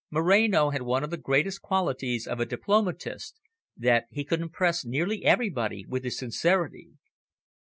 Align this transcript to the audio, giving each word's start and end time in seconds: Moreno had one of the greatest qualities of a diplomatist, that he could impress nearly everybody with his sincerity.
Moreno 0.09 0.71
had 0.71 0.81
one 0.81 1.03
of 1.03 1.11
the 1.11 1.17
greatest 1.17 1.61
qualities 1.61 2.25
of 2.25 2.39
a 2.39 2.45
diplomatist, 2.47 3.39
that 3.77 4.05
he 4.09 4.25
could 4.25 4.41
impress 4.41 4.83
nearly 4.83 5.23
everybody 5.23 5.85
with 5.87 6.03
his 6.03 6.17
sincerity. 6.17 6.93